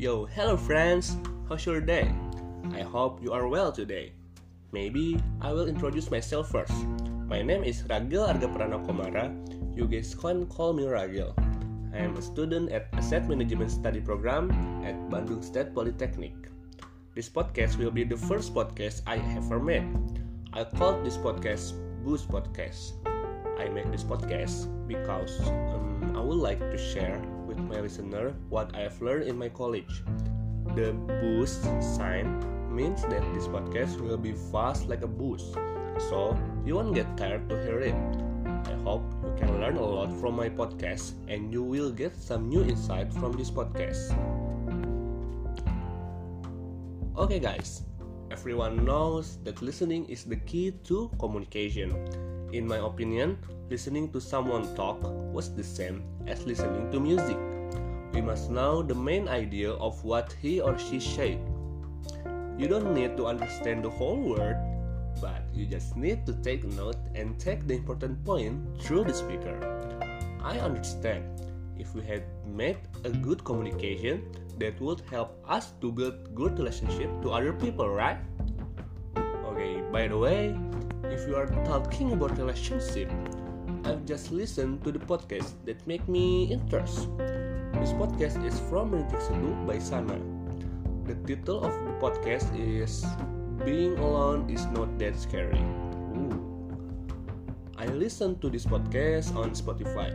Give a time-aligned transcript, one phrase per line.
[0.00, 1.20] Yo, hello friends!
[1.44, 2.08] How's your day?
[2.72, 4.16] I hope you are well today.
[4.72, 6.72] Maybe I will introduce myself first.
[7.28, 9.28] My name is Ragil Argaprana Komara.
[9.76, 11.36] You guys can call me Ragil.
[11.92, 14.48] I am a student at Asset Management Study Program
[14.88, 16.32] at Bandung State Polytechnic.
[17.12, 19.84] This podcast will be the first podcast I ever made.
[20.56, 21.76] I called this podcast
[22.08, 22.96] Boost Podcast.
[23.60, 27.20] I make this podcast because um, I would like to share
[27.70, 30.02] my listener what I have learned in my college.
[30.74, 30.92] The
[31.22, 32.26] boost sign
[32.66, 35.54] means that this podcast will be fast like a boost,
[36.10, 36.34] so
[36.66, 37.98] you won't get tired to hear it.
[38.66, 42.48] I hope you can learn a lot from my podcast and you will get some
[42.50, 44.14] new insight from this podcast.
[47.16, 47.82] Okay, guys,
[48.30, 51.94] everyone knows that listening is the key to communication.
[52.52, 53.38] In my opinion,
[53.70, 54.98] listening to someone talk
[55.30, 57.38] was the same as listening to music.
[58.12, 61.38] We must know the main idea of what he or she said.
[62.58, 64.58] You don't need to understand the whole word,
[65.20, 69.54] but you just need to take note and take the important point through the speaker.
[70.42, 71.22] I understand
[71.78, 74.26] if we had made a good communication
[74.58, 78.18] that would help us to build good relationship to other people, right?
[79.46, 80.58] Okay, by the way,
[81.10, 83.10] if you are talking about relationship,
[83.84, 87.10] I've just listened to the podcast that make me interest.
[87.82, 90.22] This podcast is from Rintik Seduh by Sana.
[91.10, 93.02] The title of the podcast is
[93.66, 95.58] Being Alone is Not That Scary.
[96.14, 96.38] Ooh.
[97.74, 100.14] I listened to this podcast on Spotify.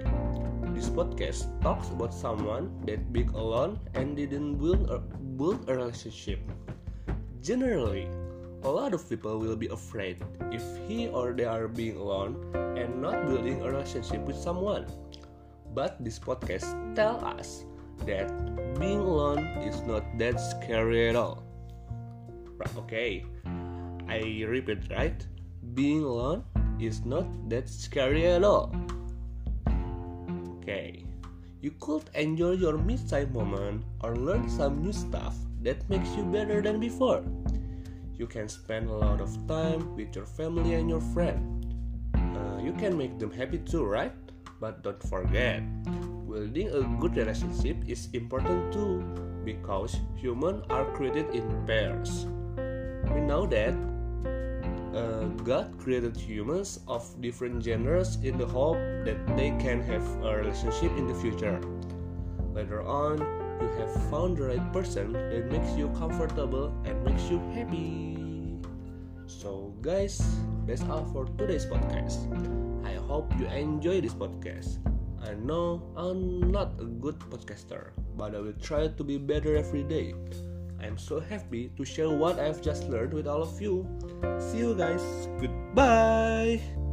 [0.72, 5.00] This podcast talks about someone that being alone and didn't build a,
[5.36, 6.40] build a relationship.
[7.44, 8.08] Generally,
[8.66, 10.18] a lot of people will be afraid
[10.50, 12.34] if he or they are being alone
[12.74, 14.90] and not building a relationship with someone.
[15.78, 16.66] But this podcast
[16.98, 17.64] tell us
[18.10, 18.26] that
[18.82, 21.46] being alone is not that scary at all.
[22.76, 23.24] Okay,
[24.10, 25.22] I repeat right.
[25.78, 26.42] Being alone
[26.82, 28.74] is not that scary at all.
[30.58, 31.06] Okay,
[31.62, 36.62] you could enjoy your me-time moment or learn some new stuff that makes you better
[36.66, 37.22] than before.
[38.18, 41.66] You can spend a lot of time with your family and your friend.
[42.16, 44.14] Uh, you can make them happy too, right?
[44.62, 45.62] But don't forget,
[46.28, 49.04] building a good relationship is important too
[49.44, 52.26] because humans are created in pairs.
[53.12, 53.76] We know that
[54.96, 60.38] uh, God created humans of different genders in the hope that they can have a
[60.38, 61.60] relationship in the future.
[62.54, 63.20] Later on,
[63.62, 68.16] you have found the right person that makes you comfortable and makes you happy.
[69.28, 70.22] So, guys,
[70.66, 72.20] that's all for today's podcast.
[72.86, 74.78] I hope you enjoy this podcast.
[75.26, 79.84] I know I'm not a good podcaster, but I will try to be better every
[79.84, 80.14] day.
[80.80, 83.88] I'm so happy to share what I've just learned with all of you.
[84.38, 85.02] See you guys.
[85.42, 86.85] Goodbye.